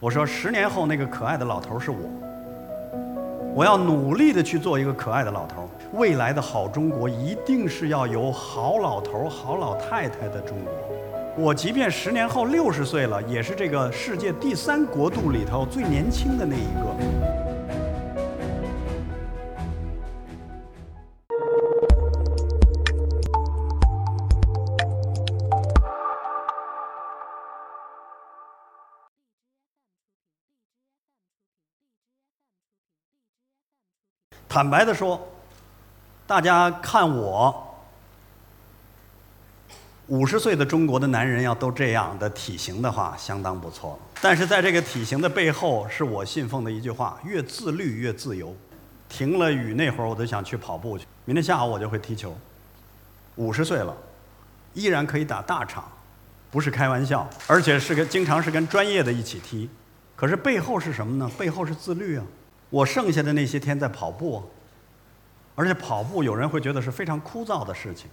[0.00, 1.98] 我说十年后那个可爱的老头是我，
[3.52, 5.68] 我要努力的去做一个可爱的老头。
[5.94, 10.72] 未来的好中国一定是要有好老头、好老太太的中国。
[11.36, 17.37] 我即便十年后六十岁了，也是这个世界第三国度里头最年轻的那一个。
[34.58, 35.24] 坦白的说，
[36.26, 37.78] 大家看我
[40.08, 43.96] 五十岁的中国的男人要都这样的体型的话，相当不错。
[44.20, 48.52] 但是在这个体型的背后，是我信奉的一句话：越自律越自由。
[49.08, 51.06] 停了雨那会儿，我都想去跑步去。
[51.24, 52.36] 明天下午我就会踢球。
[53.36, 53.96] 五十岁了，
[54.74, 55.84] 依然可以打大场，
[56.50, 59.70] 不是开玩笑，而且是跟经常是跟专业的一起踢。
[60.16, 61.30] 可是背后是什么呢？
[61.38, 62.24] 背后是自律啊。
[62.70, 64.42] 我剩下的那些天在跑步，
[65.54, 68.08] 而且跑步有人会觉得是非常枯燥的事情。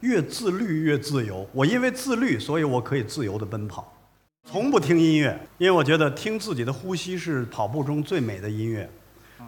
[0.00, 1.46] 越自律越自由。
[1.52, 3.92] 我因为自律，所以我可以自由的奔跑，
[4.44, 8.88] 从不听音乐，因为我觉得听自己的呼吸是跑步中最美的音乐。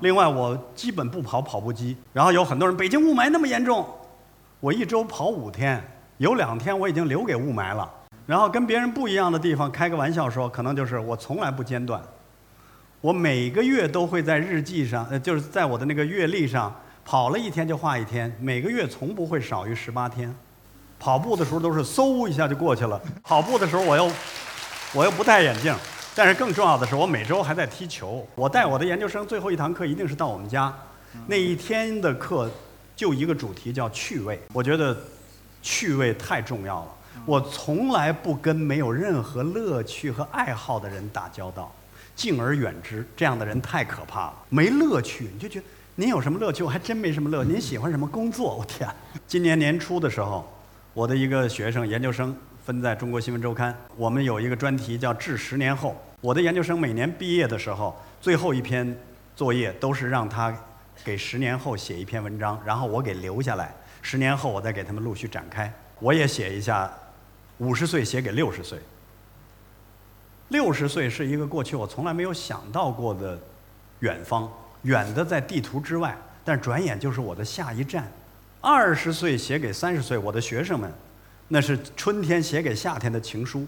[0.01, 1.97] 另外，我基本不跑跑步机。
[2.13, 3.87] 然后有很多人，北京雾霾那么严重，
[4.61, 5.83] 我一周跑五天，
[6.19, 7.93] 有两天我已经留给雾霾了。
[8.25, 12.03] 然后跟别人不一样的地方，开个玩笑说，可能就是我从来不间断。
[13.05, 16.75] 我每个月都会在日记上，呃，就是在我的那个月历上
[17.05, 20.35] 跑了一天就画一天，每个月从不会少于十八天。
[20.99, 22.99] 跑步的时候都是嗖一下就过去了。
[23.23, 24.11] 跑步的时候我又
[24.95, 25.77] 我又不戴眼镜，
[26.15, 28.27] 但是更重要的是我每周还在踢球。
[28.35, 30.75] 我带我的研究生最后一堂课一定是到我们家，
[31.27, 32.51] 那一天的课
[32.97, 34.41] 就一个主题叫趣味。
[34.55, 34.97] 我觉得
[35.61, 36.89] 趣味太重要了。
[37.27, 41.71] 我从来不跟没有任何乐趣和爱好的人打交道。
[42.15, 45.29] 敬而远之，这样的人太可怕了，没乐趣。
[45.33, 46.63] 你就觉得您有什么乐趣？
[46.63, 47.45] 我还真没什么乐。
[47.45, 48.55] 您喜欢什么工作？
[48.59, 48.89] 我天！
[49.27, 50.49] 今年年初的时候，
[50.93, 55.97] 我的一个学生，研究生分在中国新闻周刊，我们有一个专题叫“致十年后”。
[56.21, 58.97] 我的研究生每年毕业的时候，最后一篇
[59.37, 60.57] 作业都是让他
[61.05, 65.73] 给十年后写一篇文章，然后我给留下来，十年后我再给他们陆续展开。
[66.01, 66.91] 我也写一下，
[67.59, 68.79] 五十岁写给六十岁。
[70.55, 73.37] 六十岁是一个过去我从来没有想到过的
[73.99, 74.49] 远方，
[74.83, 78.09] 远的在地图之外，但转眼就是我的下一站。
[78.61, 80.89] 二十岁写给三十岁我的学生们，
[81.49, 83.67] 那是春天写给夏天的情书。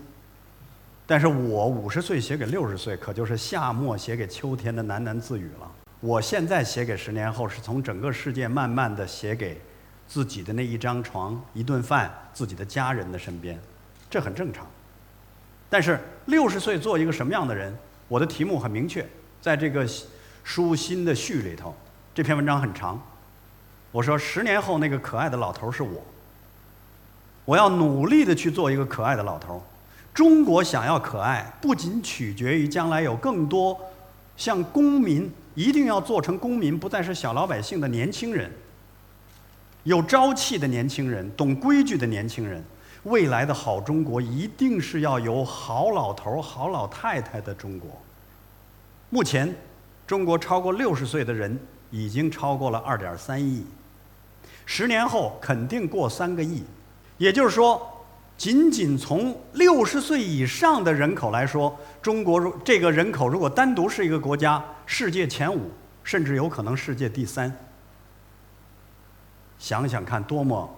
[1.09, 5.69] 但是我五十岁写给六十岁，可就是夏末写给秋天的喃喃自语了。
[5.99, 9.61] 我现在写给十年后，是从整个世界慢慢的写给
[10.07, 13.59] 自己的那一张床、一顿饭、自己的家人的身边，
[14.09, 14.65] 这很正常。
[15.69, 17.77] 但是六十岁做一个什么样的人？
[18.09, 19.05] 我的题目很明确，
[19.41, 19.85] 在这个
[20.45, 21.75] 书新的序里头，
[22.15, 23.01] 这篇文章很长。
[23.91, 26.05] 我说十年后那个可爱的老头是我，
[27.45, 29.61] 我要努力的去做一个可爱的老头。
[30.15, 33.79] 中国想要可爱，不仅取决于将来有更多
[34.37, 38.51] 像公民，一定要做成公民，不再是小老百姓的年轻人，
[39.83, 42.65] 有朝气的年轻人，懂规矩的年轻人。
[43.07, 47.91] 未来的好中国一定是要有好老头、好老太太的中国。
[49.11, 49.55] 目前，
[50.07, 51.57] 中国超过六十岁的人
[51.91, 53.65] 已经超过了二点三亿，
[54.65, 56.65] 十年后肯定过三个亿。
[57.17, 58.05] 也就是说，
[58.37, 65.71] 仅仅从六十岁以上的人口来说，中国如这个人口如果单独是一个国家，世界前五，
[66.03, 67.57] 甚至有可能世界第三。
[69.61, 70.69] 想想看，多么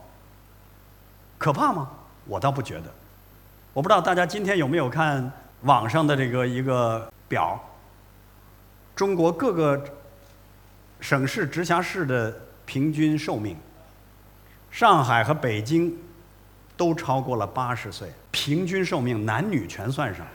[1.39, 1.91] 可怕吗？
[2.29, 2.85] 我倒不觉得，
[3.73, 7.59] 我不知道大家今天有没有看网上的这个一个表，
[8.95, 9.83] 中国各个
[11.01, 13.57] 省市直辖市的平均寿命，
[14.71, 15.97] 上海和北京
[16.77, 20.27] 都超过了八十岁，平均寿命男女全算上，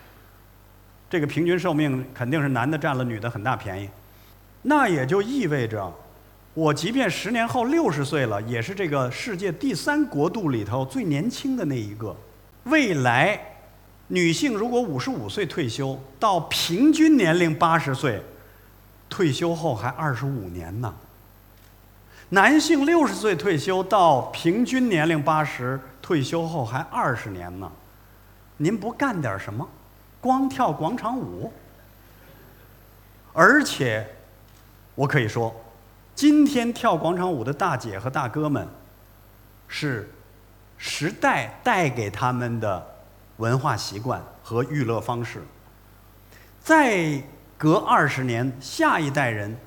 [1.08, 3.88] 这个平均寿命肯定是男的占了女的很大便宜，
[4.64, 5.94] 那也就意味着。
[6.54, 12.16] 我即便十年后六十岁了，也是这个世界第三国度里头最年轻的那一个。
[12.66, 13.40] 未来，
[14.10, 18.22] 女性如果五十五岁退休，到平均年龄八十岁，
[19.10, 20.94] 退休后还二十五年呢。
[22.30, 27.72] 男性六十岁退休，到平均年龄八十，退休后还二十年呢。
[28.58, 29.68] 您不干点什么，
[30.22, 31.52] 光跳广场舞？
[33.34, 34.08] 而且，
[34.94, 35.52] 我可以说。
[36.16, 38.68] 今天跳广场舞的大姐和大哥们，
[39.68, 40.10] 是
[40.78, 42.86] 时代带给他们的
[43.38, 45.42] 文化习惯和娱乐方式。
[46.62, 47.22] 再
[47.58, 49.58] 隔二十年，下一代人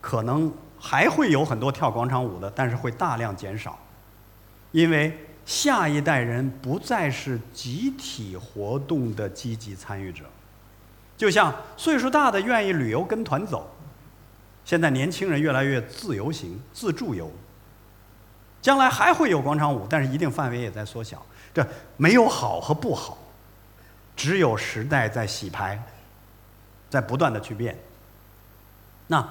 [0.00, 3.78] 可能还会有很多跳广场舞的，但是会大量减少，
[4.72, 10.24] 因为下一代人不再是集体活动的积极参与者。
[11.16, 13.70] 就像岁数大的愿意旅游跟团走，
[14.64, 17.30] 现在年轻人越来越自由行、自助游。
[18.62, 21.24] 将来还会有广场舞，但是一定范围也在缩小。
[21.54, 21.66] 这
[21.96, 23.16] 没有好和不好，
[24.14, 25.82] 只有时代在洗牌，
[26.90, 27.78] 在不断的去变。
[29.06, 29.26] 那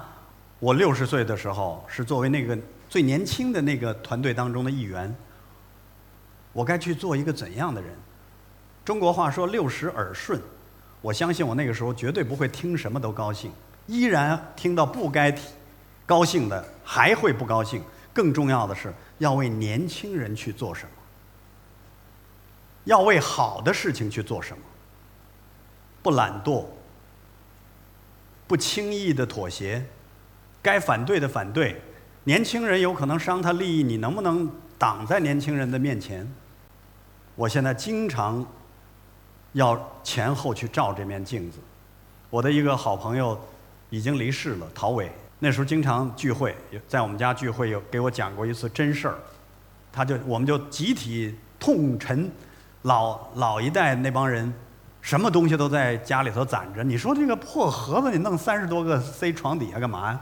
[0.58, 5.14] 我六十岁的时候是作为那个最年轻的那个团队当中的一员，
[6.52, 7.90] 我该去做一个怎样的人？
[8.84, 10.40] 中国话说“六十耳顺”。
[11.00, 13.52] 我相信我那个时候绝对不会听什么都高兴，
[13.90, 15.48] 依然听到不该提、
[16.06, 17.82] 高兴的还会不高兴。
[18.12, 20.90] 更重要的是要为年轻人去做什么，
[22.84, 24.62] 要为好的事情去做什么，
[26.02, 26.64] 不懒惰，
[28.46, 29.84] 不轻易的妥协，
[30.62, 31.82] 该反对的反对。
[32.24, 34.48] 年轻人有可能伤他利益，你能不能
[34.78, 36.32] 挡在年轻人的面前？
[37.34, 38.46] 我现在经常。
[39.54, 41.58] 要前后去照这面镜子。
[42.30, 43.36] 我的一个好朋友
[43.90, 45.12] 已经离世了，陶伟。
[45.38, 46.56] 那时候经常聚会，
[46.88, 49.18] 在我们家聚会有给我讲过一次真事儿。
[49.92, 52.30] 他就我们就集体痛陈
[52.82, 54.52] 老老一代那帮人，
[55.00, 56.82] 什么东西都在家里头攒着。
[56.82, 60.20] 你说这个破盒子，你弄三十多个塞床底下干嘛呀？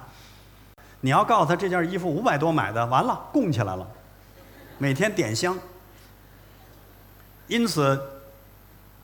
[1.01, 3.87] 你要告诉他这件衣服五百多买的，完了供起来了，
[4.79, 5.57] 每天点香。
[7.47, 8.01] 因此。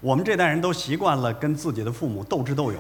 [0.01, 2.79] 我们这代人都习惯了跟自己的父母斗智斗勇，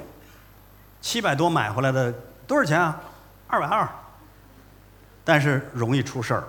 [1.04, 2.10] 七百多买回来的
[2.46, 2.98] 多少钱啊？
[3.46, 3.86] 二百二。
[5.22, 6.44] 但是容易出事儿。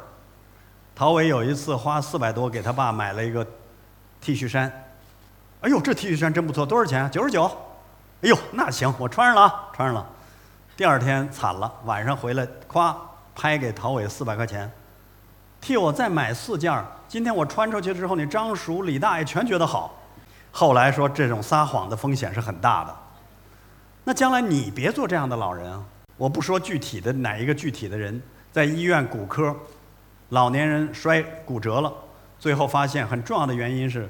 [0.95, 3.45] 陶伟有一次花四百多给他爸买了一个
[4.21, 4.71] T 恤衫，
[5.59, 7.09] 哎呦，这 T 恤衫真不错，多少钱啊？
[7.09, 7.43] 九十九。
[8.21, 10.07] 哎呦，那行，我穿上了，穿上了。
[10.77, 12.95] 第二天惨了，晚上回来，咵
[13.35, 14.71] 拍给陶伟四百块钱，
[15.59, 16.81] 替我再买四件。
[17.09, 19.93] 今天我穿出去之后，你张叔、李大爷全觉得好。
[20.53, 22.95] 后来说这种撒谎的风险是很大的，
[24.07, 25.83] 那将来你别做这样的老人啊！
[26.15, 28.21] 我不说具体的哪一个具体的人，
[28.51, 29.53] 在医院骨科，
[30.29, 31.91] 老年人摔骨折了，
[32.39, 34.07] 最后发现很重要的原因是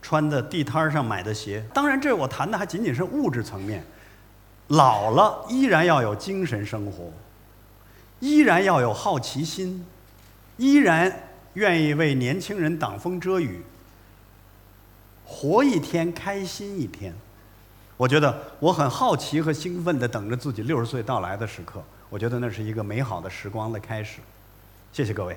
[0.00, 1.64] 穿的地摊上买的鞋。
[1.74, 3.84] 当然，这我谈的还仅仅是物质层面，
[4.68, 7.10] 老了依然要有精神生活，
[8.20, 9.84] 依然要有好奇心，
[10.56, 11.12] 依然
[11.54, 13.60] 愿意为年轻人挡风遮雨。
[15.24, 17.12] 活一天，开心一天。
[17.96, 21.82] 我觉得我很好奇和兴奋地等着自己六十岁到来的时刻。
[22.08, 24.20] 我觉得那是一个美好的时光的开始。
[24.92, 25.36] 谢谢各位。